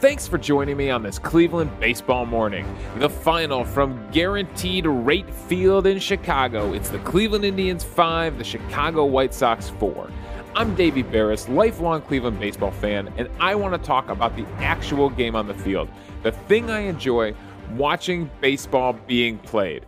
[0.00, 2.66] Thanks for joining me on this Cleveland baseball morning.
[2.96, 6.72] The final from Guaranteed Rate Field in Chicago.
[6.72, 10.10] It's the Cleveland Indians 5, the Chicago White Sox 4.
[10.54, 15.10] I'm Davey Berris, lifelong Cleveland baseball fan, and I want to talk about the actual
[15.10, 15.90] game on the field.
[16.22, 17.34] The thing I enjoy
[17.76, 19.84] watching baseball being played.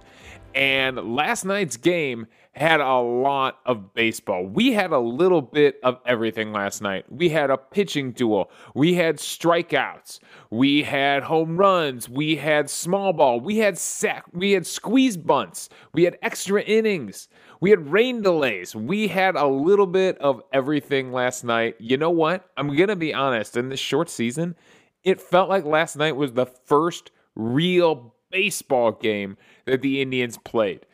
[0.54, 4.44] And last night's game had a lot of baseball.
[4.44, 7.10] We had a little bit of everything last night.
[7.10, 8.50] We had a pitching duel.
[8.74, 10.18] We had strikeouts.
[10.50, 12.10] We had home runs.
[12.10, 13.40] We had small ball.
[13.40, 14.24] We had sack.
[14.34, 15.70] We had squeeze bunts.
[15.94, 17.28] We had extra innings.
[17.60, 18.74] We had rain delays.
[18.74, 21.76] We had a little bit of everything last night.
[21.78, 22.50] You know what?
[22.58, 23.56] I'm going to be honest.
[23.56, 24.56] In this short season,
[25.04, 30.84] it felt like last night was the first real baseball game that the Indians played.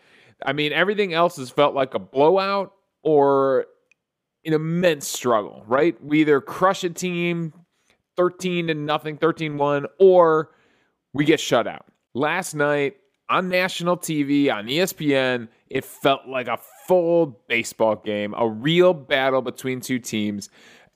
[0.45, 3.67] I mean, everything else has felt like a blowout or
[4.45, 6.03] an immense struggle, right?
[6.03, 7.53] We either crush a team
[8.17, 10.51] 13 to nothing, 13 1, or
[11.13, 11.87] we get shut out.
[12.15, 12.97] Last night
[13.29, 19.43] on national TV, on ESPN, it felt like a full baseball game, a real battle
[19.43, 20.49] between two teams.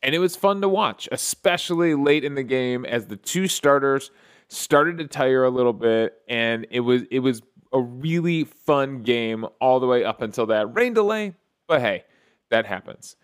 [0.03, 4.11] And it was fun to watch, especially late in the game as the two starters
[4.53, 7.41] started to tire a little bit and it was it was
[7.73, 11.35] a really fun game all the way up until that rain delay.
[11.67, 12.05] But hey,
[12.51, 13.17] that happens.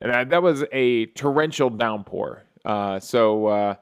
[0.00, 2.44] And I, that was a torrential downpour.
[2.64, 3.74] Uh, so uh,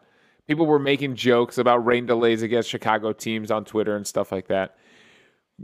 [0.46, 4.48] people were making jokes about rain delays against Chicago teams on Twitter and stuff like
[4.48, 4.76] that.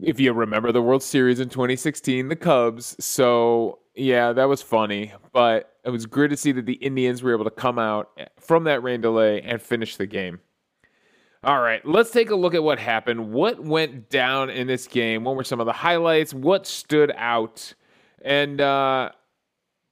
[0.03, 2.97] If you remember the World Series in 2016, the Cubs.
[3.05, 5.12] So yeah, that was funny.
[5.33, 8.65] But it was great to see that the Indians were able to come out from
[8.65, 10.41] that rain delay and finish the game.
[11.47, 13.33] All right, let's take a look at what happened.
[13.33, 15.23] What went down in this game?
[15.23, 16.35] What were some of the highlights?
[16.35, 17.73] What stood out?
[18.25, 19.13] And uh,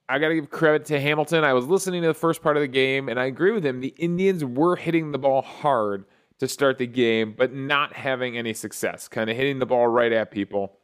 [0.09, 1.45] I got to give credit to Hamilton.
[1.45, 3.79] I was listening to the first part of the game, and I agree with him.
[3.79, 6.03] The Indians were hitting the ball hard
[6.39, 10.11] to start the game, but not having any success, kind of hitting the ball right
[10.11, 10.77] at people.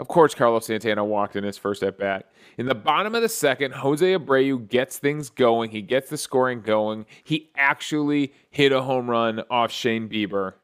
[0.00, 2.30] Of course, Carlos Santana walked in his first at bat.
[2.56, 5.70] In the bottom of the second, Jose Abreu gets things going.
[5.72, 7.04] He gets the scoring going.
[7.22, 10.54] He actually hit a home run off Shane Bieber.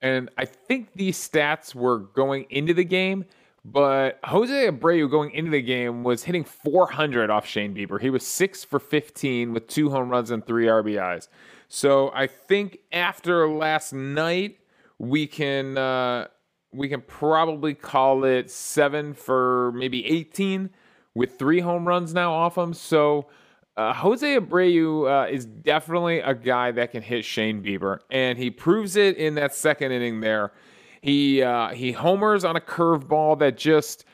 [0.00, 3.24] And I think these stats were going into the game,
[3.64, 8.00] but Jose Abreu going into the game was hitting 400 off Shane Bieber.
[8.00, 11.26] He was 6 for 15 with two home runs and three RBIs.
[11.66, 14.58] So I think after last night,
[15.00, 15.76] we can.
[15.76, 16.28] Uh,
[16.72, 20.70] we can probably call it seven for maybe 18
[21.14, 22.72] with three home runs now off him.
[22.72, 23.28] So
[23.76, 28.50] uh, Jose Abreu uh, is definitely a guy that can hit Shane Bieber, and he
[28.50, 30.52] proves it in that second inning there.
[31.00, 34.04] He uh, he homers on a curveball that just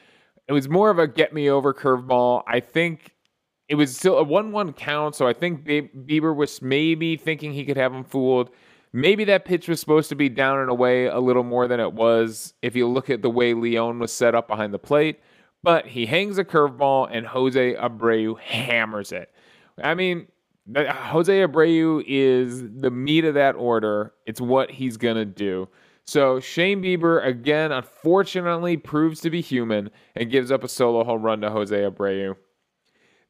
[0.47, 2.43] it was more of a get me over curveball.
[2.47, 3.15] I think
[3.69, 7.77] it was still a one-one count, so I think Bieber was maybe thinking he could
[7.77, 8.51] have him fooled.
[8.93, 11.93] Maybe that pitch was supposed to be down and away a little more than it
[11.93, 15.21] was if you look at the way Leon was set up behind the plate.
[15.63, 19.31] But he hangs a curveball and Jose Abreu hammers it.
[19.83, 20.29] I mean,
[20.77, 24.15] Jose Abreu is the meat of that order.
[24.27, 25.69] It's what he's going to do.
[26.05, 31.23] So Shane Bieber, again, unfortunately proves to be human and gives up a solo home
[31.23, 32.35] run to Jose Abreu.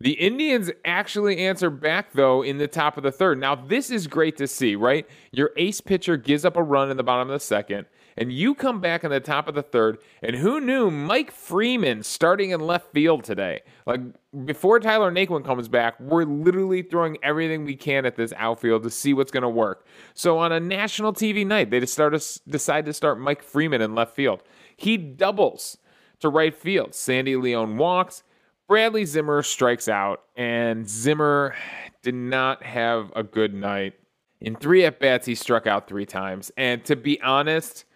[0.00, 3.40] The Indians actually answer back, though, in the top of the third.
[3.40, 5.04] Now, this is great to see, right?
[5.32, 7.86] Your ace pitcher gives up a run in the bottom of the second,
[8.16, 9.98] and you come back in the top of the third.
[10.22, 13.62] And who knew Mike Freeman starting in left field today?
[13.86, 14.02] Like,
[14.44, 18.90] before Tyler Naquin comes back, we're literally throwing everything we can at this outfield to
[18.90, 19.84] see what's going to work.
[20.14, 22.12] So, on a national TV night, they start
[22.46, 24.44] decide to start Mike Freeman in left field.
[24.76, 25.76] He doubles
[26.20, 26.94] to right field.
[26.94, 28.22] Sandy Leon walks.
[28.68, 31.56] Bradley Zimmer strikes out, and Zimmer
[32.02, 33.94] did not have a good night.
[34.42, 36.52] In three at bats, he struck out three times.
[36.56, 37.86] And to be honest,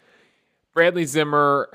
[0.72, 1.70] Bradley Zimmer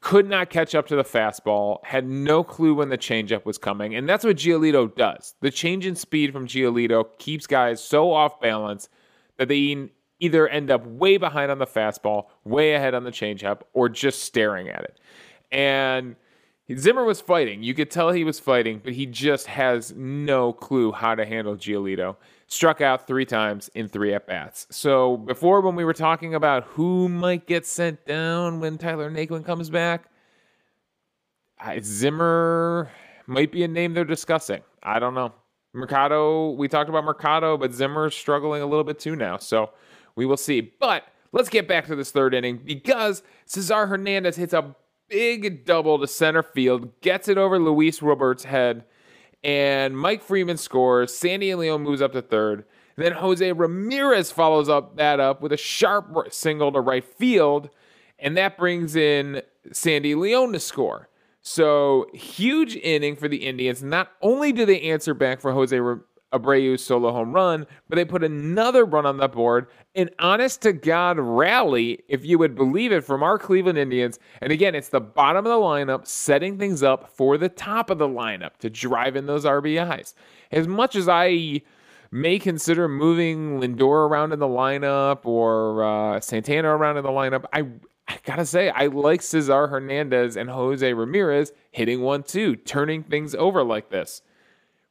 [0.00, 3.94] could not catch up to the fastball, had no clue when the changeup was coming.
[3.94, 5.36] And that's what Giolito does.
[5.40, 8.88] The change in speed from Giolito keeps guys so off balance
[9.36, 13.60] that they either end up way behind on the fastball, way ahead on the changeup,
[13.72, 14.98] or just staring at it.
[15.52, 16.16] And
[16.72, 17.62] Zimmer was fighting.
[17.62, 21.56] You could tell he was fighting, but he just has no clue how to handle
[21.56, 22.16] Giolito.
[22.46, 24.66] Struck out three times in three at bats.
[24.70, 29.44] So before, when we were talking about who might get sent down when Tyler Naquin
[29.44, 30.10] comes back,
[31.82, 32.90] Zimmer
[33.26, 34.62] might be a name they're discussing.
[34.82, 35.32] I don't know.
[35.74, 39.36] Mercado, we talked about Mercado, but Zimmer's struggling a little bit too now.
[39.36, 39.70] So
[40.16, 40.60] we will see.
[40.60, 44.74] But let's get back to this third inning because Cesar Hernandez hits a
[45.14, 48.84] big double to center field, gets it over Luis Robert's head,
[49.44, 51.14] and Mike Freeman scores.
[51.14, 52.64] Sandy and Leon moves up to third.
[52.96, 57.70] then Jose Ramirez follows up that up with a sharp single to right field,
[58.18, 61.08] and that brings in Sandy Leon to score.
[61.42, 63.84] So huge inning for the Indians.
[63.84, 65.78] Not only do they answer back for Jose
[66.34, 69.68] Abreu's solo home run, but they put another run on the board.
[69.94, 74.18] An honest to God rally, if you would believe it, from our Cleveland Indians.
[74.40, 77.98] And again, it's the bottom of the lineup setting things up for the top of
[77.98, 80.14] the lineup to drive in those RBIs.
[80.50, 81.62] As much as I
[82.10, 87.44] may consider moving Lindor around in the lineup or uh, Santana around in the lineup,
[87.52, 87.66] I
[88.06, 93.34] I gotta say, I like Cesar Hernandez and Jose Ramirez hitting one two, turning things
[93.34, 94.20] over like this.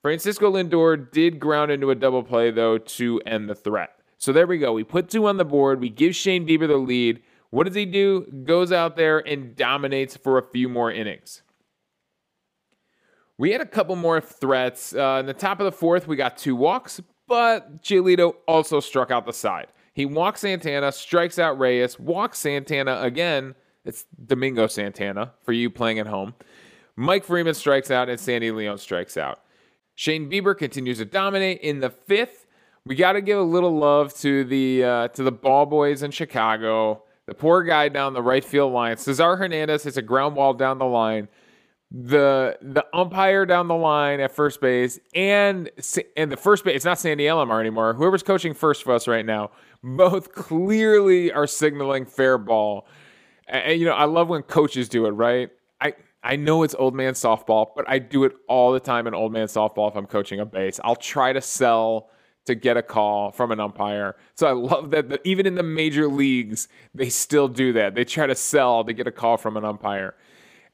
[0.03, 3.97] Francisco Lindor did ground into a double play, though, to end the threat.
[4.17, 4.73] So there we go.
[4.73, 5.79] We put two on the board.
[5.79, 7.23] We give Shane Bieber the lead.
[7.51, 8.25] What does he do?
[8.43, 11.41] Goes out there and dominates for a few more innings.
[13.37, 14.93] We had a couple more threats.
[14.93, 19.09] Uh, in the top of the fourth, we got two walks, but Giolito also struck
[19.09, 19.67] out the side.
[19.93, 23.55] He walks Santana, strikes out Reyes, walks Santana again.
[23.85, 26.33] It's Domingo Santana for you playing at home.
[26.95, 29.42] Mike Freeman strikes out, and Sandy Leon strikes out.
[29.95, 32.45] Shane Bieber continues to dominate in the fifth.
[32.85, 36.11] We got to give a little love to the uh, to the ball boys in
[36.11, 37.03] Chicago.
[37.25, 38.97] The poor guy down the right field line.
[38.97, 41.29] Cesar Hernandez hits a ground ball down the line
[41.93, 45.69] the the umpire down the line at first base and
[46.17, 47.93] and the first base it's not Sandy Alomar anymore.
[47.93, 49.51] Whoever's coaching first for us right now,
[49.83, 52.87] both clearly are signaling fair ball.
[53.47, 55.51] And, and, you know, I love when coaches do it, right?
[55.79, 59.13] I I know it's old man softball, but I do it all the time in
[59.13, 60.79] old man softball if I'm coaching a base.
[60.83, 62.09] I'll try to sell
[62.45, 64.15] to get a call from an umpire.
[64.35, 67.95] So I love that, that even in the major leagues, they still do that.
[67.95, 70.15] They try to sell to get a call from an umpire.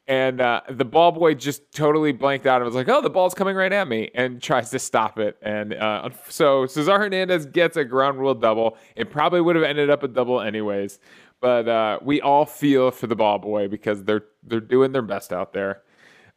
[0.07, 3.35] And uh, the ball boy just totally blanked out and was like, "Oh, the ball's
[3.35, 5.37] coming right at me," and tries to stop it.
[5.43, 8.75] And uh, so Cesar Hernandez gets a ground rule double.
[8.95, 10.97] It probably would have ended up a double anyways,
[11.41, 15.31] but uh, we all feel for the ball boy because they're they're doing their best
[15.31, 15.81] out there.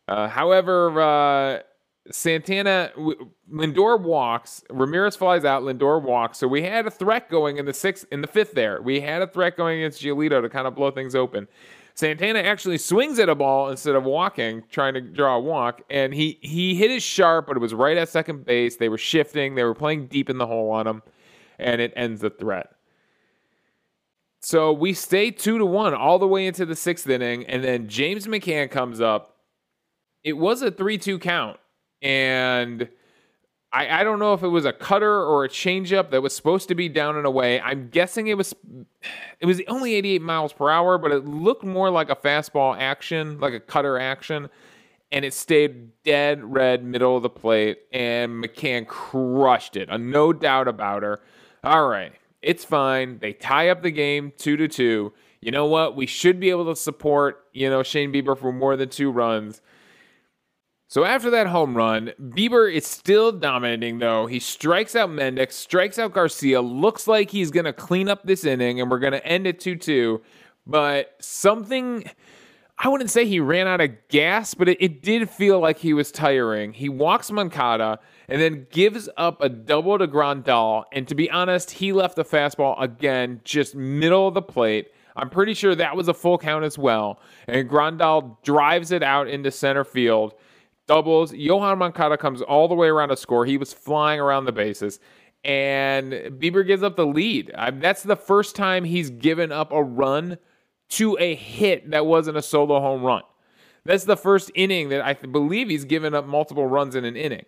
[0.09, 1.59] Uh, however, uh,
[2.11, 2.91] Santana
[3.51, 6.39] Lindor walks, Ramirez flies out, Lindor walks.
[6.39, 8.53] So we had a threat going in the sixth, in the fifth.
[8.53, 11.47] There, we had a threat going against Giolito to kind of blow things open.
[11.95, 16.15] Santana actually swings at a ball instead of walking, trying to draw a walk, and
[16.15, 18.77] he he hit it sharp, but it was right at second base.
[18.77, 21.03] They were shifting, they were playing deep in the hole on him,
[21.59, 22.75] and it ends the threat.
[24.43, 27.89] So we stay two to one all the way into the sixth inning, and then
[27.89, 29.37] James McCann comes up.
[30.25, 31.59] It was a three-two count,
[32.01, 32.89] and
[33.73, 36.69] I, I don't know if it was a cutter or a changeup that was supposed
[36.69, 37.61] to be down and away.
[37.61, 38.53] I'm guessing it was
[39.41, 43.39] it was only 88 miles per hour, but it looked more like a fastball action,
[43.39, 44.51] like a cutter action,
[45.13, 49.89] and it stayed dead red middle of the plate, and McCann crushed it.
[49.89, 51.21] A no doubt about her.
[51.65, 52.13] All right,
[52.43, 53.19] it's fine.
[53.19, 55.13] They tie up the game two to two.
[55.41, 55.97] You know what?
[55.97, 59.61] We should be able to support you know Shane Bieber for more than two runs.
[60.93, 64.27] So after that home run, Bieber is still dominating though.
[64.27, 68.45] He strikes out Mendick, strikes out Garcia, looks like he's going to clean up this
[68.45, 70.21] inning and we're going to end it 2-2.
[70.67, 72.05] But something
[72.85, 75.95] I wouldn't say he ran out of gas, but it, it did feel like he
[75.95, 76.73] was tiring.
[76.73, 80.83] He walks Moncada and then gives up a double to Grandal.
[80.91, 84.89] And to be honest, he left the fastball again, just middle of the plate.
[85.15, 87.21] I'm pretty sure that was a full count as well.
[87.47, 90.35] And Grandal drives it out into center field
[90.89, 91.33] doubles.
[91.33, 93.47] Yoan Moncada comes all the way around to score.
[93.47, 94.99] He was flying around the bases.
[95.45, 97.53] And Bieber gives up the lead.
[97.57, 100.39] I, that's the first time he's given up a run
[100.93, 103.23] to a hit that wasn't a solo home run.
[103.85, 107.47] That's the first inning that I believe he's given up multiple runs in an inning.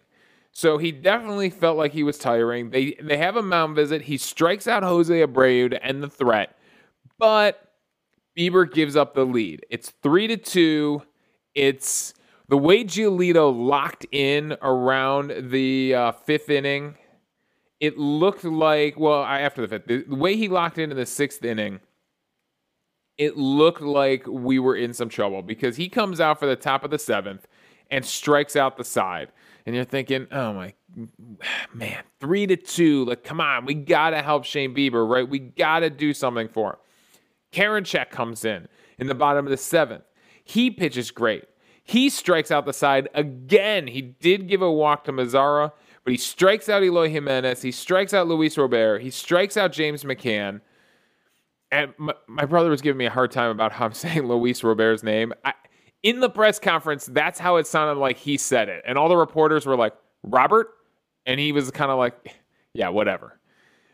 [0.53, 2.71] So he definitely felt like he was tiring.
[2.71, 4.03] They they have a mound visit.
[4.03, 6.57] He strikes out Jose Abreu to end the threat,
[7.19, 7.73] but
[8.37, 9.67] Bieber gives up the lead.
[9.69, 11.03] It's three to two.
[11.55, 12.15] It's
[12.49, 16.97] the way Giolito locked in around the uh, fifth inning,
[17.81, 21.45] it looked like well after the fifth, the, way he locked in in the sixth
[21.45, 21.81] inning,
[23.19, 26.85] it looked like we were in some trouble because he comes out for the top
[26.85, 27.47] of the seventh
[27.91, 29.31] and strikes out the side,
[29.67, 30.75] and you're thinking, oh my
[31.75, 35.29] man, three to two, like come on, we gotta help Shane Bieber, right?
[35.29, 36.77] We gotta do something for him.
[37.53, 38.69] Karinchak comes in
[38.99, 40.05] in the bottom of the seventh.
[40.45, 41.45] He pitches great.
[41.85, 43.87] He strikes out the side again.
[43.87, 47.63] He did give a walk to Mazara, but he strikes out Eloy Jimenez.
[47.63, 49.03] He strikes out Luis Robert.
[49.03, 50.61] He strikes out James McCann.
[51.75, 54.63] And my, my brother was giving me a hard time about how I'm saying Luis
[54.63, 55.33] Robert's name.
[55.45, 55.53] I,
[56.03, 58.85] in the press conference, that's how it sounded like he said it.
[58.87, 60.69] And all the reporters were like, Robert?
[61.27, 62.35] And he was kind of like,
[62.75, 63.39] Yeah, whatever.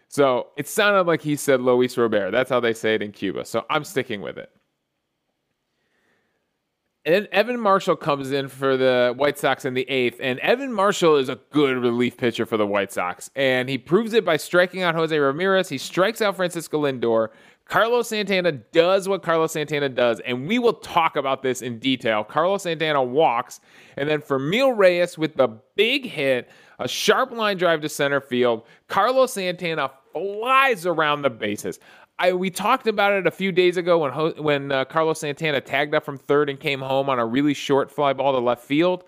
[0.08, 2.30] So it sounded like he said Luis Robert.
[2.30, 3.44] That's how they say it in Cuba.
[3.44, 4.50] So I'm sticking with it.
[7.04, 11.16] And Evan Marshall comes in for the White Sox in the eighth, and Evan Marshall
[11.16, 14.82] is a good relief pitcher for the White Sox, and he proves it by striking
[14.82, 15.70] out Jose Ramirez.
[15.70, 17.28] He strikes out Francisco Lindor.
[17.70, 22.24] Carlos Santana does what Carlos Santana does, and we will talk about this in detail.
[22.24, 23.60] Carlos Santana walks,
[23.96, 25.46] and then Franmil Reyes with the
[25.76, 26.50] big hit,
[26.80, 28.66] a sharp line drive to center field.
[28.88, 31.78] Carlos Santana flies around the bases.
[32.18, 35.94] I, we talked about it a few days ago when when uh, Carlos Santana tagged
[35.94, 39.04] up from third and came home on a really short fly ball to left field.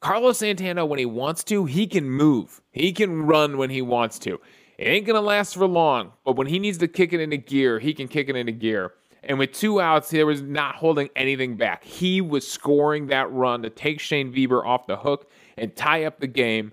[0.00, 2.60] Carlos Santana, when he wants to, he can move.
[2.72, 4.38] He can run when he wants to.
[4.78, 7.78] It ain't gonna last for long, but when he needs to kick it into gear,
[7.78, 8.92] he can kick it into gear.
[9.22, 11.82] And with two outs, there was not holding anything back.
[11.82, 16.20] He was scoring that run to take Shane Bieber off the hook and tie up
[16.20, 16.72] the game.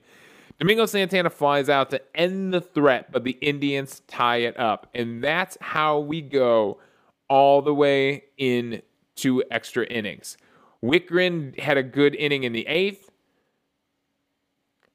[0.60, 4.88] Domingo Santana flies out to end the threat, but the Indians tie it up.
[4.94, 6.80] And that's how we go
[7.28, 8.84] all the way in
[9.16, 10.38] into extra innings.
[10.84, 13.10] Wittgren had a good inning in the eighth.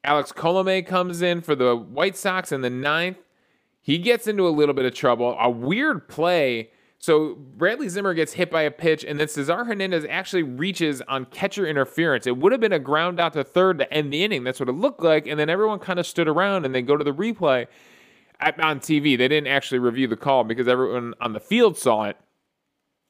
[0.05, 3.19] Alex Colome comes in for the White Sox in the ninth.
[3.81, 5.37] He gets into a little bit of trouble.
[5.41, 10.05] A weird play so Bradley Zimmer gets hit by a pitch, and then Cesar Hernandez
[10.11, 12.27] actually reaches on catcher interference.
[12.27, 14.43] It would have been a ground out to third to end the inning.
[14.43, 15.29] That's what it looked like.
[15.29, 17.69] And then everyone kind of stood around and they go to the replay
[18.41, 19.17] on TV.
[19.17, 22.17] They didn't actually review the call because everyone on the field saw it.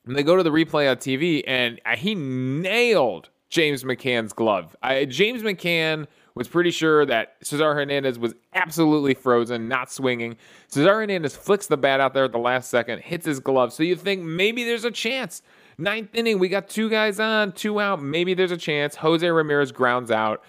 [0.04, 4.74] And they go to the replay on TV, and he nailed James McCann's glove.
[4.82, 6.06] I, James McCann
[6.38, 10.36] was pretty sure that Cesar Hernandez was absolutely frozen, not swinging.
[10.68, 13.72] Cesar Hernandez flicks the bat out there at the last second, hits his glove.
[13.72, 15.42] So you think maybe there's a chance.
[15.76, 18.00] Ninth inning, we got two guys on, two out.
[18.00, 18.94] Maybe there's a chance.
[18.94, 20.44] Jose Ramirez grounds out.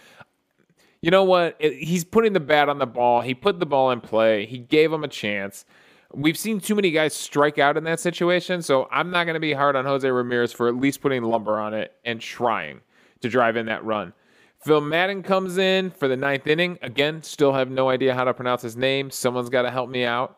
[1.01, 1.59] You know what?
[1.59, 3.21] He's putting the bat on the ball.
[3.21, 4.45] He put the ball in play.
[4.45, 5.65] He gave him a chance.
[6.13, 9.39] We've seen too many guys strike out in that situation, so I'm not going to
[9.39, 12.81] be hard on Jose Ramirez for at least putting lumber on it and trying
[13.21, 14.13] to drive in that run.
[14.59, 16.77] Phil Madden comes in for the ninth inning.
[16.81, 19.09] Again, still have no idea how to pronounce his name.
[19.09, 20.37] Someone's got to help me out.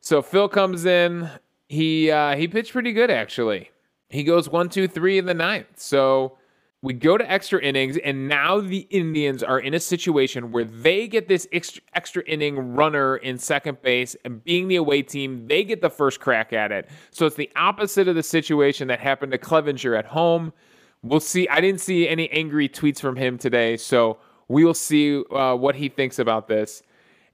[0.00, 1.28] So Phil comes in.
[1.68, 3.70] He uh, he pitched pretty good actually.
[4.08, 5.68] He goes one, two, three in the ninth.
[5.76, 6.38] So
[6.82, 11.06] we go to extra innings, and now the Indians are in a situation where they
[11.06, 15.62] get this extra, extra inning runner in second base, and being the away team, they
[15.62, 16.88] get the first crack at it.
[17.10, 20.54] So it's the opposite of the situation that happened to Clevinger at home
[21.02, 21.48] we'll see.
[21.48, 25.76] I didn't see any angry tweets from him today, so we will see uh, what
[25.76, 26.82] he thinks about this.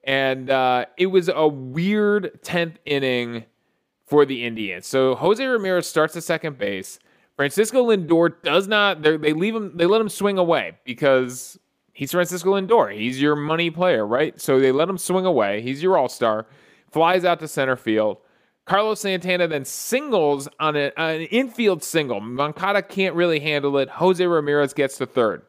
[0.05, 3.45] And uh, it was a weird 10th inning
[4.07, 4.87] for the Indians.
[4.87, 6.99] So Jose Ramirez starts at second base.
[7.35, 9.03] Francisco Lindor does not.
[9.03, 9.77] They leave him.
[9.77, 11.59] They let him swing away because
[11.93, 12.97] he's Francisco Lindor.
[12.97, 14.41] He's your money player, right?
[14.41, 15.61] So they let him swing away.
[15.61, 16.47] He's your all star.
[16.91, 18.19] Flies out to center field.
[18.67, 22.21] Carlos Santana then singles on a, an infield single.
[22.21, 23.89] Moncada can't really handle it.
[23.89, 25.43] Jose Ramirez gets to third.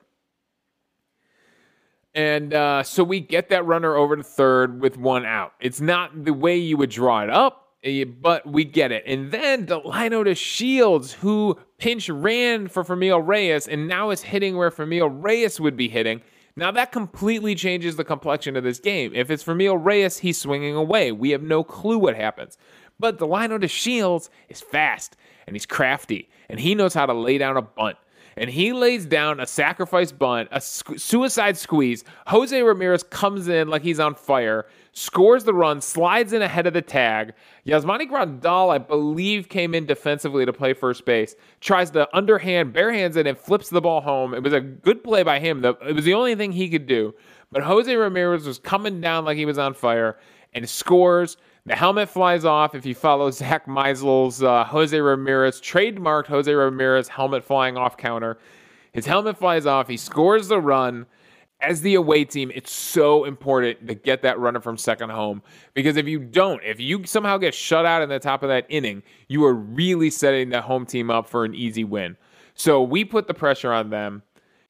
[2.14, 5.54] And uh, so we get that runner over to third with one out.
[5.60, 9.04] It's not the way you would draw it up, eh, but we get it.
[9.08, 14.72] And then Delino DeShields, who pinch ran for Franmil Reyes and now is hitting where
[14.72, 16.22] Franmil Reyes would be hitting.
[16.56, 19.12] Now that completely changes the complexion of this game.
[19.14, 21.12] If it's Franmil Reyes, he's swinging away.
[21.12, 22.58] We have no clue what happens.
[23.00, 27.14] But the line Delino DeShields is fast and he's crafty and he knows how to
[27.14, 27.98] lay down a bunt.
[28.40, 32.04] And he lays down a sacrifice bunt, a suicide squeeze.
[32.28, 36.74] Jose Ramirez comes in like he's on fire, scores the run, slides in ahead of
[36.74, 37.34] the tag.
[37.66, 43.16] Yasmani Grandal, I believe, came in defensively to play first base, tries to underhand, barehands
[43.16, 44.36] it, and flips the ball home.
[44.36, 45.66] It was a good play by him.
[45.66, 47.16] It was the only thing he could do.
[47.52, 50.20] But Jose Ramirez was coming down like he was on fire
[50.54, 51.38] and scores.
[51.66, 57.08] The helmet flies off if you follow Zach Meisel's uh, Jose Ramirez, trademarked Jose Ramirez
[57.08, 58.38] helmet flying off counter.
[58.94, 59.88] His helmet flies off.
[59.88, 61.06] He scores the run.
[61.60, 65.42] As the away team, it's so important to get that runner from second home
[65.74, 68.68] because if you don't, if you somehow get shut out in the top of that
[68.70, 72.16] inning, you are really setting the home team up for an easy win.
[72.54, 74.22] So we put the pressure on them.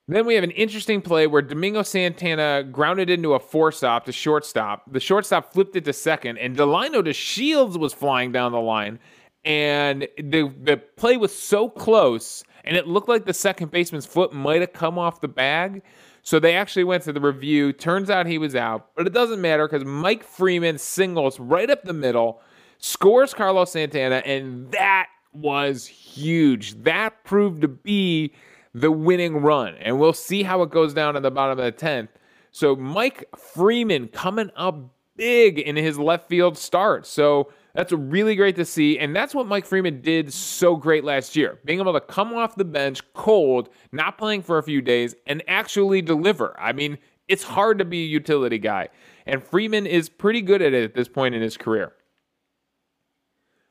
[0.09, 4.13] Then we have an interesting play where Domingo Santana grounded into a four stop to
[4.13, 4.83] shortstop.
[4.91, 8.99] The shortstop flipped it to second, and Delino DeShields was flying down the line.
[9.43, 14.31] And the the play was so close, and it looked like the second baseman's foot
[14.33, 15.81] might have come off the bag.
[16.21, 17.73] So they actually went to the review.
[17.73, 21.83] Turns out he was out, but it doesn't matter because Mike Freeman singles right up
[21.83, 22.41] the middle,
[22.77, 26.81] scores Carlos Santana, and that was huge.
[26.83, 28.33] That proved to be
[28.81, 29.75] the winning run.
[29.75, 32.10] And we'll see how it goes down at the bottom of the 10th.
[32.51, 37.05] So Mike Freeman coming up big in his left field start.
[37.07, 39.00] So that's really great to see.
[39.00, 42.55] And that's what Mike Freeman did so great last year being able to come off
[42.55, 46.57] the bench cold, not playing for a few days, and actually deliver.
[46.60, 48.89] I mean, it's hard to be a utility guy.
[49.25, 51.93] And Freeman is pretty good at it at this point in his career.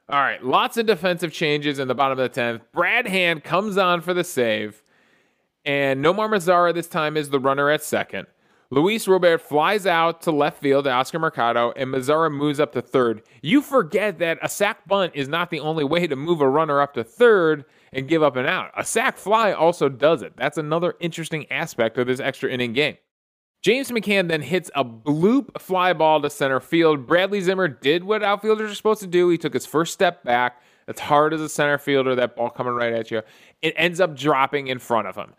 [0.08, 2.60] All right, lots of defensive changes in the bottom of the 10th.
[2.72, 4.82] Brad Hand comes on for the save,
[5.66, 8.26] and Nomar Mazara this time is the runner at second.
[8.70, 12.82] Luis Robert flies out to left field to Oscar Mercado, and Mazara moves up to
[12.82, 13.22] third.
[13.40, 16.80] You forget that a sac bunt is not the only way to move a runner
[16.80, 18.72] up to third and give up an out.
[18.76, 20.36] A sac fly also does it.
[20.36, 22.96] That's another interesting aspect of this extra inning game.
[23.62, 27.06] James McCann then hits a bloop fly ball to center field.
[27.06, 29.28] Bradley Zimmer did what outfielders are supposed to do.
[29.28, 30.60] He took his first step back.
[30.88, 33.22] It's hard as a center fielder, that ball coming right at you.
[33.62, 35.34] It ends up dropping in front of him.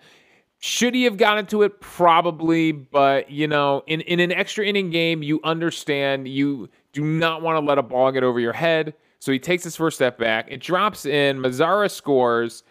[0.59, 1.79] Should he have gotten to it?
[1.79, 7.41] Probably, but you know, in, in an extra inning game, you understand you do not
[7.41, 8.93] want to let a ball get over your head.
[9.19, 10.47] So he takes his first step back.
[10.49, 11.37] It drops in.
[11.39, 12.63] Mazara scores.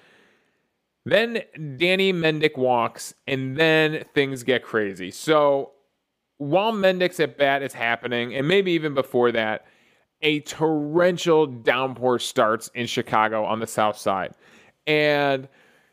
[1.05, 1.43] Then
[1.77, 5.13] Danny Mendick walks, and then things get crazy.
[5.13, 5.71] So
[6.39, 9.67] while Mendick's at bat is happening, and maybe even before that,
[10.23, 14.35] a torrential downpour starts in Chicago on the south side.
[14.87, 15.49] And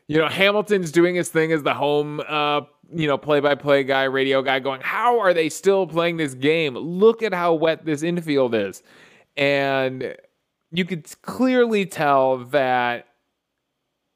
[0.06, 2.62] you know, Hamilton's doing his thing as the home, uh,
[2.92, 6.34] you know, play by play guy, radio guy, going, How are they still playing this
[6.34, 6.76] game?
[6.76, 8.82] Look at how wet this infield is.
[9.36, 10.14] And
[10.70, 13.06] you could clearly tell that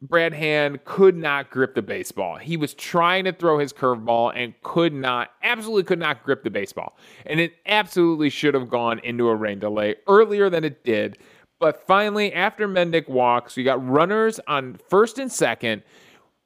[0.00, 2.36] Brad Hand could not grip the baseball.
[2.36, 6.50] He was trying to throw his curveball and could not, absolutely could not grip the
[6.50, 6.96] baseball.
[7.26, 11.18] And it absolutely should have gone into a rain delay earlier than it did.
[11.58, 15.82] But finally, after Mendick walks, you got runners on first and second,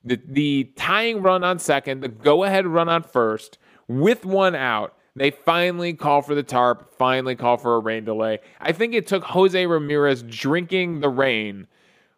[0.03, 4.97] the, the tying run on second, the go ahead run on first, with one out.
[5.15, 8.39] They finally call for the tarp, finally call for a rain delay.
[8.63, 11.67] I think it took Jose Ramirez drinking the rain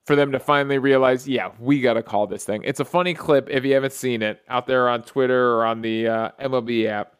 [0.04, 2.62] for them to finally realize, yeah, we got to call this thing.
[2.64, 5.80] It's a funny clip if you haven't seen it out there on Twitter or on
[5.80, 7.14] the uh, MLB app.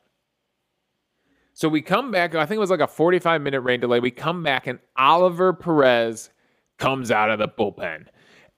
[1.55, 4.01] So we come back, I think it was like a 45 minute rain delay.
[4.01, 6.31] We come back, and Oliver Perez
[6.79, 8.07] comes out of the bullpen.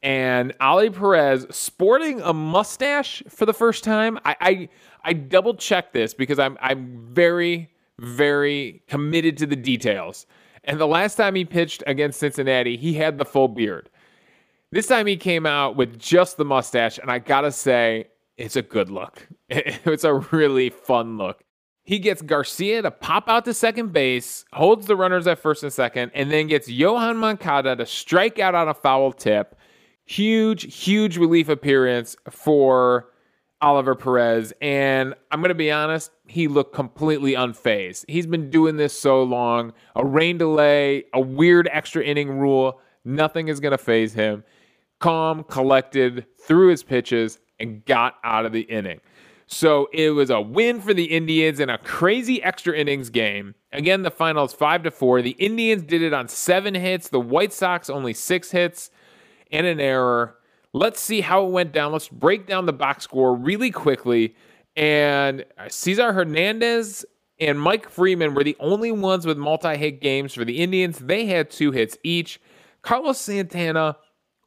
[0.02, 4.18] And Ali Perez sporting a mustache for the first time.
[4.24, 4.68] I I,
[5.04, 10.26] I double checked this because I'm I'm very, very committed to the details.
[10.64, 13.88] And the last time he pitched against Cincinnati, he had the full beard.
[14.72, 18.62] This time he came out with just the mustache, and I gotta say, it's a
[18.62, 19.26] good look.
[19.48, 21.44] It's a really fun look.
[21.84, 25.72] He gets Garcia to pop out to second base, holds the runners at first and
[25.72, 29.56] second, and then gets Yoan Moncada to strike out on a foul tip.
[30.04, 33.08] Huge, huge relief appearance for
[33.60, 34.52] Oliver Perez.
[34.60, 38.04] And I'm going to be honest, he looked completely unfazed.
[38.08, 39.72] He's been doing this so long.
[39.94, 44.42] A rain delay, a weird extra inning rule, nothing is going to faze him.
[44.98, 49.00] Calm, collected, threw his pitches, and got out of the inning.
[49.46, 53.54] So it was a win for the Indians in a crazy extra innings game.
[53.72, 55.22] Again, the final is five to four.
[55.22, 57.08] The Indians did it on seven hits.
[57.08, 58.90] The White Sox only six hits
[59.52, 60.36] and an error.
[60.72, 61.92] Let's see how it went down.
[61.92, 64.34] Let's break down the box score really quickly.
[64.74, 67.04] And Cesar Hernandez
[67.38, 70.98] and Mike Freeman were the only ones with multi-hit games for the Indians.
[70.98, 72.40] They had two hits each.
[72.82, 73.96] Carlos Santana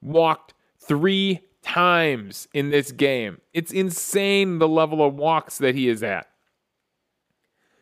[0.01, 3.39] walked three times in this game.
[3.53, 6.27] It's insane the level of walks that he is at.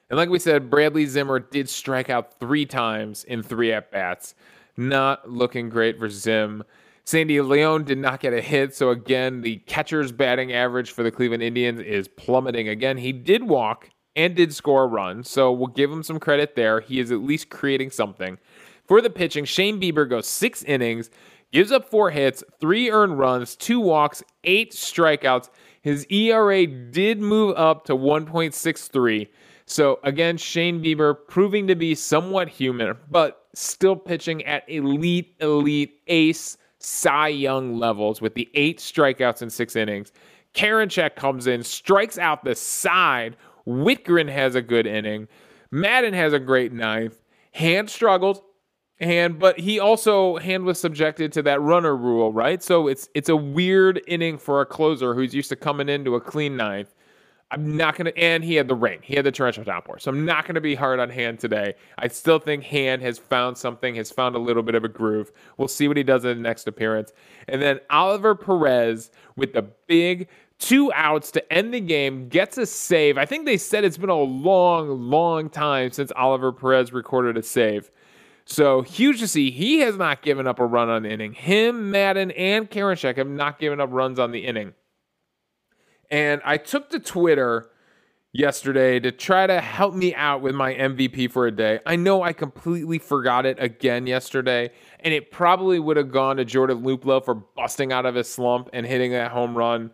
[0.10, 4.36] And like we said, Bradley Zimmer did strike out three times in three at bats.
[4.78, 6.64] Not looking great for Zim.
[7.04, 11.12] Sandy Leon did not get a hit, so again, the catcher's batting average for the
[11.12, 12.98] Cleveland Indians is plummeting again.
[12.98, 16.82] He did walk and did score a run, so we'll give him some credit there.
[16.82, 18.38] He is at least creating something.
[18.86, 21.10] For the pitching, Shane Bieber goes six innings,
[21.52, 25.50] gives up four hits, three earned runs, two walks, eight strikeouts.
[25.82, 29.28] His ERA did move up to 1.63.
[29.66, 36.02] So again, Shane Bieber proving to be somewhat human, but still pitching at elite, elite
[36.08, 40.12] ace Cy Young levels with the eight strikeouts in six innings.
[40.54, 43.36] Karinchak comes in, strikes out the side.
[43.68, 45.28] Wittgren has a good inning.
[45.72, 47.22] Madden has a great ninth.
[47.52, 48.42] Hand struggled,
[49.00, 52.64] and but he also hand was subjected to that runner rule, right?
[52.64, 56.22] So it's it's a weird inning for a closer who's used to coming into a
[56.22, 56.94] clean ninth.
[57.50, 59.00] I'm not gonna and he had the rain.
[59.04, 60.00] He had the torrential downpour.
[60.00, 61.76] So I'm not gonna be hard on Hand today.
[61.98, 65.32] I still think Hand has found something, has found a little bit of a groove.
[65.58, 67.14] We'll see what he does in the next appearance.
[67.48, 70.28] And then Oliver Perez with the big
[70.60, 73.18] two outs to end the game, gets a save.
[73.18, 77.44] I think they said it's been a long, long time since Oliver Perez recorded a
[77.44, 77.92] save.
[78.50, 79.52] So huge to see.
[79.52, 81.34] He has not given up a run on the inning.
[81.34, 84.74] Him, Madden, and Karinchak have not given up runs on the inning.
[86.10, 87.70] And I took to Twitter
[88.32, 91.82] yesterday to try to help me out with my MVP for a day.
[91.86, 96.46] I know I completely forgot it again yesterday, and it probably would have gone to
[96.46, 99.92] Jordan Luplow for busting out of his slump and hitting that home run.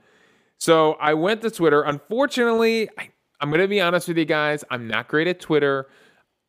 [0.59, 1.81] So I went to Twitter.
[1.81, 5.87] Unfortunately, I, I'm going to be honest with you guys, I'm not great at Twitter.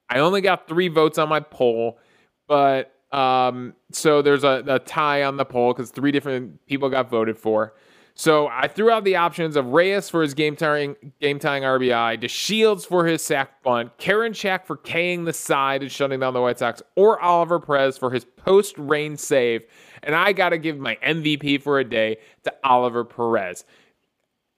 [0.08, 1.98] I only got three votes on my poll,
[2.46, 7.08] but um, so there's a, a tie on the poll because three different people got
[7.08, 7.74] voted for.
[8.16, 12.22] So I threw out the options of Reyes for his game tying game tying RBI,
[12.22, 16.60] DeShields for his sac bunt, Karinchak for K'ing the side and shutting down the White
[16.60, 19.64] Sox, or Oliver Perez for his post rain save.
[20.04, 23.64] And I got to give my MVP for a day to Oliver Perez.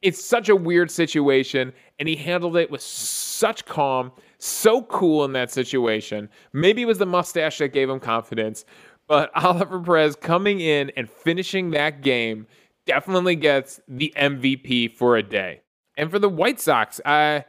[0.02, 5.32] It's such a weird situation, and he handled it with such calm, so cool in
[5.32, 6.28] that situation.
[6.52, 8.64] Maybe it was the mustache that gave him confidence,
[9.06, 12.46] but Oliver Perez coming in and finishing that game
[12.86, 15.62] definitely gets the MVP for a day.
[15.96, 17.40] And for the White Sox, uh,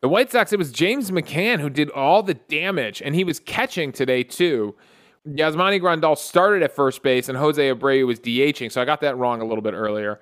[0.00, 3.38] the White Sox, it was James McCann who did all the damage, and he was
[3.38, 4.74] catching today too.
[5.28, 9.16] Yasmani Grandal started at first base, and Jose Abreu was DHing, so I got that
[9.16, 10.20] wrong a little bit earlier.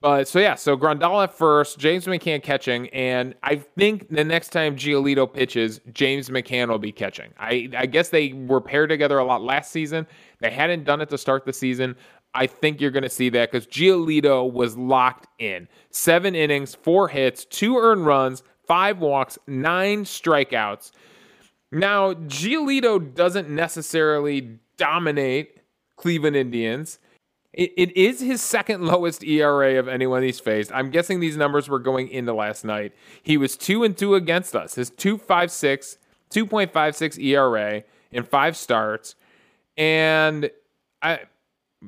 [0.00, 4.48] But so yeah, so Grandal at first, James McCann catching, and I think the next
[4.48, 7.32] time Giolito pitches, James McCann will be catching.
[7.38, 10.06] I, I guess they were paired together a lot last season.
[10.40, 11.96] They hadn't done it to start the season.
[12.32, 15.68] I think you're going to see that because Giolito was locked in.
[15.90, 20.92] Seven innings, four hits, two earned runs, five walks, nine strikeouts.
[21.72, 25.58] Now, Giolito doesn't necessarily dominate
[25.96, 26.98] Cleveland Indians.
[27.52, 30.70] It, it is his second lowest ERA of anyone he's faced.
[30.72, 32.92] I'm guessing these numbers were going into last night.
[33.22, 34.74] He was 2 and 2 against us.
[34.74, 35.98] His 256,
[36.30, 37.82] 2.56 ERA
[38.12, 39.14] in five starts.
[39.76, 40.50] And
[41.02, 41.20] I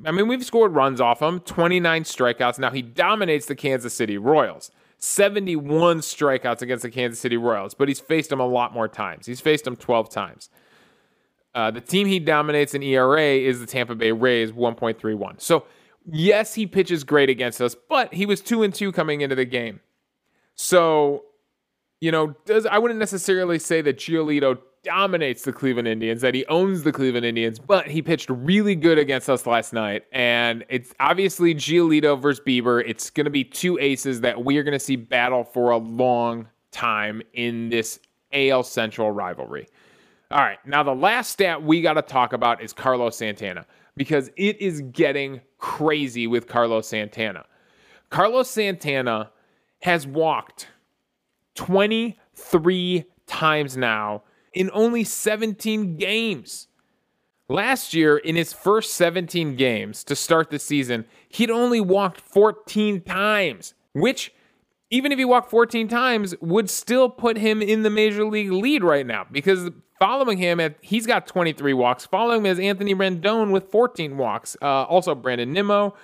[0.05, 2.57] I mean, we've scored runs off him, 29 strikeouts.
[2.57, 4.71] Now he dominates the Kansas City Royals.
[4.97, 9.25] 71 strikeouts against the Kansas City Royals, but he's faced them a lot more times.
[9.25, 10.49] He's faced them 12 times.
[11.55, 15.39] Uh, the team he dominates in ERA is the Tampa Bay Rays, 1.31.
[15.39, 15.65] So,
[16.05, 19.45] yes, he pitches great against us, but he was 2 and 2 coming into the
[19.45, 19.79] game.
[20.55, 21.25] So,
[22.01, 26.45] you know, does I wouldn't necessarily say that Giolito dominates the Cleveland Indians, that he
[26.47, 30.03] owns the Cleveland Indians, but he pitched really good against us last night.
[30.11, 32.83] And it's obviously Giolito versus Bieber.
[32.85, 35.77] It's going to be two aces that we are going to see battle for a
[35.77, 37.99] long time in this
[38.33, 39.67] AL Central rivalry.
[40.33, 44.31] All right, now the last stat we got to talk about is Carlos Santana because
[44.35, 47.45] it is getting crazy with Carlos Santana.
[48.09, 49.29] Carlos Santana
[49.83, 50.69] has walked
[51.53, 56.67] 23 times now in only 17 games.
[57.47, 63.01] Last year, in his first 17 games to start the season, he'd only walked 14
[63.01, 64.33] times, which,
[64.89, 68.83] even if he walked 14 times, would still put him in the major league lead
[68.83, 69.69] right now because
[70.03, 72.05] following him, at, he's got 23 walks.
[72.05, 74.57] Following him is Anthony Rendon with 14 walks.
[74.61, 75.95] Uh, also, Brandon Nimmo,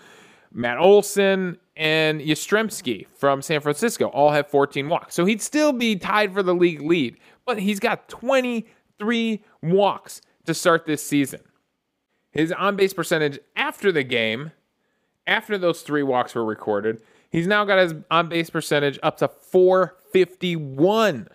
[0.54, 5.16] Matt Olson, and Yastrzemski from San Francisco all have 14 walks.
[5.16, 7.18] So he'd still be tied for the league lead
[7.50, 11.42] but he's got 23 walks to start this season.
[12.30, 14.52] His on base percentage after the game,
[15.26, 19.28] after those three walks were recorded, he's now got his on base percentage up to
[19.28, 21.28] 451,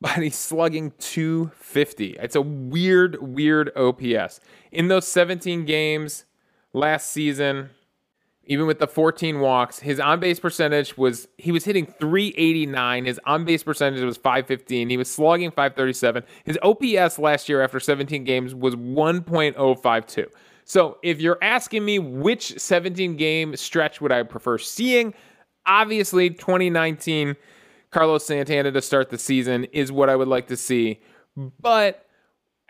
[0.02, 2.16] but he's slugging 250.
[2.20, 4.40] It's a weird, weird OPS.
[4.72, 6.24] In those 17 games
[6.72, 7.70] last season,
[8.46, 13.04] even with the 14 walks, his on base percentage was he was hitting 389.
[13.04, 14.88] His on base percentage was 515.
[14.88, 16.24] He was slugging 537.
[16.44, 20.26] His OPS last year after 17 games was 1.052.
[20.64, 25.14] So if you're asking me which 17 game stretch would I prefer seeing,
[25.66, 27.36] obviously 2019
[27.90, 31.00] Carlos Santana to start the season is what I would like to see.
[31.36, 32.06] But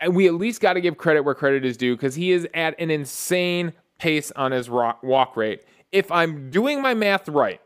[0.09, 2.79] we at least got to give credit where credit is due because he is at
[2.79, 5.63] an insane pace on his walk rate.
[5.91, 7.61] If I'm doing my math right,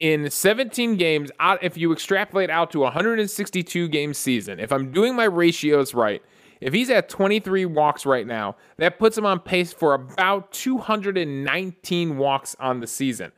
[0.00, 1.30] in 17 games,
[1.60, 6.22] if you extrapolate out to 162 game season, if I'm doing my ratios right,
[6.60, 12.18] if he's at 23 walks right now, that puts him on pace for about 219
[12.18, 13.30] walks on the season,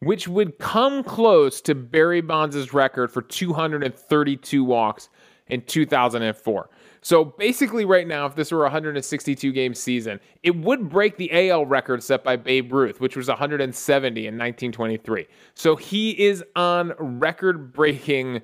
[0.00, 5.08] which would come close to Barry Bonds' record for 232 walks
[5.48, 6.70] in 2004.
[7.02, 11.50] So basically, right now, if this were a 162 game season, it would break the
[11.50, 15.26] AL record set by Babe Ruth, which was 170 in 1923.
[15.54, 18.42] So he is on record breaking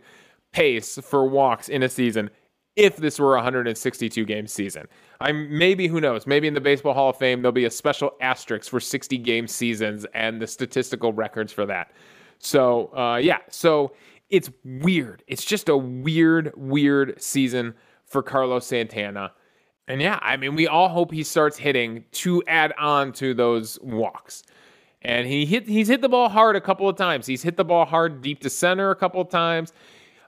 [0.52, 2.30] pace for walks in a season
[2.76, 4.86] if this were a 162 game season.
[5.20, 8.12] I'm maybe who knows, maybe in the Baseball Hall of Fame there'll be a special
[8.20, 11.92] asterisk for 60 game seasons and the statistical records for that.
[12.38, 13.94] So, uh, yeah, so
[14.28, 15.24] it's weird.
[15.26, 19.32] It's just a weird, weird season for Carlos Santana.
[19.88, 23.78] And yeah, I mean, we all hope he starts hitting to add on to those
[23.80, 24.42] walks.
[25.02, 27.26] And he hit he's hit the ball hard a couple of times.
[27.26, 29.72] He's hit the ball hard deep to center a couple of times.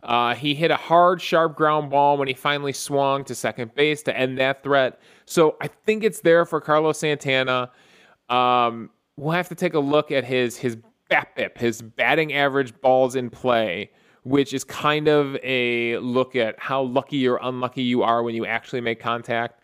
[0.02, 4.02] Uh, he hit a hard, sharp ground ball when he finally swung to second base
[4.04, 5.00] to end that threat.
[5.26, 7.70] So I think it's there for Carlos Santana.
[8.28, 10.76] Um, we'll have to take a look at his his
[11.10, 13.90] BABIP, his batting average balls in play
[14.28, 18.44] which is kind of a look at how lucky or unlucky you are when you
[18.44, 19.62] actually make contact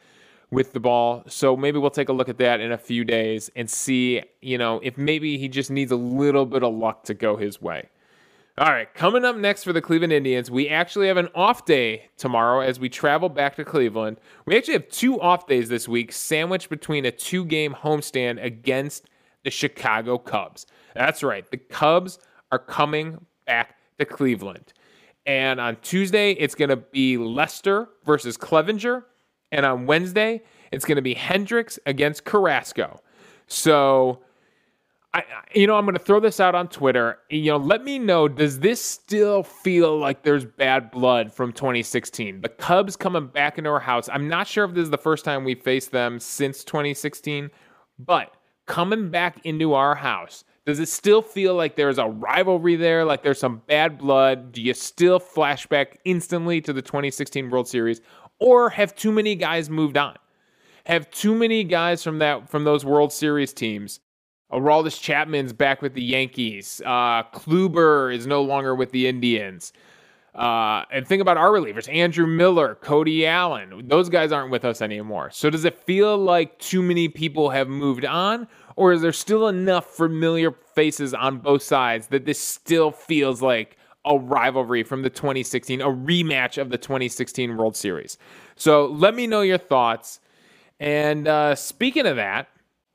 [0.51, 1.23] with the ball.
[1.27, 4.57] So maybe we'll take a look at that in a few days and see, you
[4.57, 7.91] know, if maybe he just needs a little bit of luck to go his way.
[8.57, 12.05] All right, coming up next for the Cleveland Indians, we actually have an off day
[12.17, 14.19] tomorrow as we travel back to Cleveland.
[14.47, 19.11] We actually have two off days this week, sandwiched between a two game homestand against
[19.43, 20.67] the Chicago Cubs.
[20.95, 22.21] That's right, the Cubs
[22.53, 24.73] are coming back to Cleveland.
[25.27, 29.03] And on Tuesday, it's going to be Lester versus Clevinger.
[29.51, 33.01] And on Wednesday, it's going to be Hendricks against Carrasco.
[33.49, 34.21] So,
[35.15, 35.23] I,
[35.55, 37.19] you know, I'm going to throw this out on Twitter.
[37.31, 42.41] You know, let me know does this still feel like there's bad blood from 2016?
[42.41, 44.09] The Cubs coming back into our house.
[44.13, 47.49] I'm not sure if this is the first time we faced them since 2016,
[48.01, 53.05] but coming back into our house does it still feel like there's a rivalry there?
[53.05, 54.53] Like there's some bad blood?
[54.53, 58.01] Do you still flashback instantly to the 2016 World Series?
[58.41, 60.17] Or have too many guys moved on?
[60.87, 64.01] Have too many guys from that from those World Series teams?
[64.55, 66.81] Aroldis Chapman's back with the Yankees.
[66.85, 69.73] Uh, Kluber is no longer with the Indians.
[70.35, 73.87] Uh, and think about our relievers Andrew Miller, Cody Allen.
[73.87, 75.31] Those guys aren't with us anymore.
[75.31, 78.49] So does it feel like too many people have moved on?
[78.77, 83.77] Or is there still enough familiar faces on both sides that this still feels like
[84.05, 88.19] a rivalry from the 2016, a rematch of the 2016 World Series?
[88.57, 90.19] So let me know your thoughts.
[90.81, 92.49] And uh, speaking of that,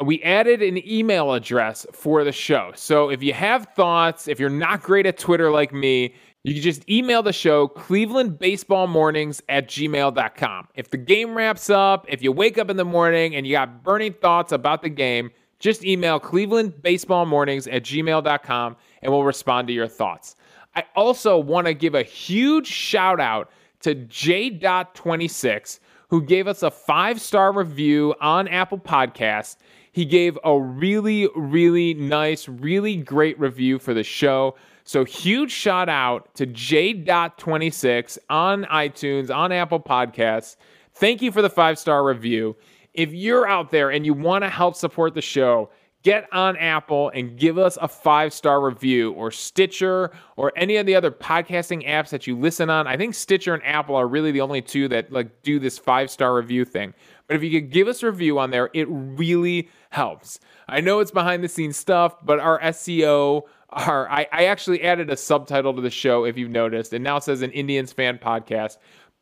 [0.03, 2.71] we added an email address for the show.
[2.75, 6.63] So if you have thoughts, if you're not great at Twitter like me, you can
[6.63, 10.67] just email the show, clevelandbaseballmornings at gmail.com.
[10.73, 13.83] If the game wraps up, if you wake up in the morning and you got
[13.83, 19.88] burning thoughts about the game, just email clevelandbaseballmornings at gmail.com and we'll respond to your
[19.88, 20.38] thoughts.
[20.75, 26.71] I also want to give a huge shout out to J.26, who gave us a
[26.71, 29.57] five star review on Apple Podcasts.
[29.91, 34.56] He gave a really, really nice, really great review for the show.
[34.84, 40.56] So, huge shout out to J.26 on iTunes, on Apple Podcasts.
[40.95, 42.56] Thank you for the five star review
[42.93, 45.69] if you're out there and you want to help support the show,
[46.04, 50.86] get on Apple and give us a five star review or Stitcher or any of
[50.86, 52.88] the other podcasting apps that you listen on.
[52.88, 56.10] I think Stitcher and Apple are really the only two that like do this five
[56.10, 56.93] star review thing.
[57.29, 60.39] But if you could give us a review on there, it really helps.
[60.67, 65.11] I know it's behind the scenes stuff, but our SEO our I, I actually added
[65.11, 66.91] a subtitle to the show if you've noticed.
[66.91, 68.77] It now says an Indians fan podcast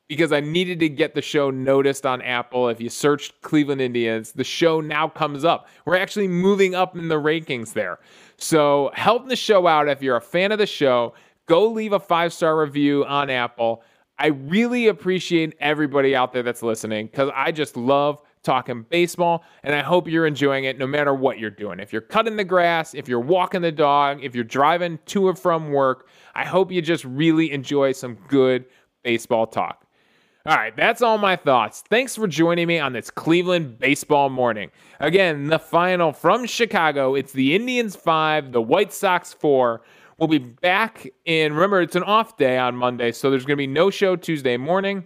[0.08, 2.70] because I needed to get the show noticed on Apple.
[2.70, 5.68] If you search Cleveland Indians, the show now comes up.
[5.86, 8.00] We're actually moving up in the rankings there.
[8.38, 11.14] So help the show out if you're a fan of the show.
[11.46, 13.84] Go leave a five star review on Apple.
[14.20, 19.76] I really appreciate everybody out there that's listening because I just love talking baseball and
[19.76, 21.80] I hope you're enjoying it no matter what you're doing.
[21.80, 25.36] If you're cutting the grass, if you're walking the dog, if you're driving to or
[25.36, 28.66] from work, I hope you just really enjoy some good
[29.04, 29.86] baseball talk.
[30.48, 31.84] All right, that's all my thoughts.
[31.90, 34.72] Thanks for joining me on this Cleveland baseball morning.
[35.02, 37.16] Again, the final from Chicago.
[37.16, 39.82] It's the Indians 5, the White Sox 4.
[40.20, 43.62] We'll be back in, remember, it's an off day on Monday, so there's going to
[43.62, 45.06] be no show Tuesday morning.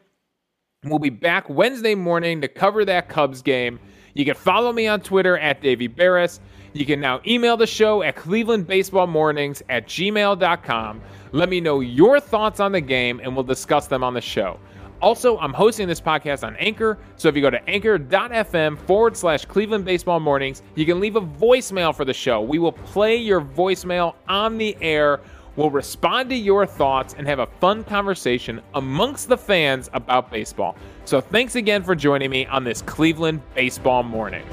[0.86, 3.78] We'll be back Wednesday morning to cover that Cubs game.
[4.14, 6.40] You can follow me on Twitter at Davey Berris.
[6.72, 11.02] You can now email the show at clevelandbaseballmornings at gmail.com.
[11.34, 14.62] Let me know your thoughts on the game, and we'll discuss them on the show.
[15.02, 19.46] Also, I'm hosting this podcast on Anchor, so if you go to anchor.fm forward slash
[19.46, 22.42] Cleveland Baseball Mornings, you can leave a voicemail for the show.
[22.42, 25.22] We will play your voicemail on the air
[25.56, 30.78] We'll respond to your thoughts and have a fun conversation amongst the fans about baseball.
[31.06, 34.46] So thanks again for joining me on this Cleveland baseball morning.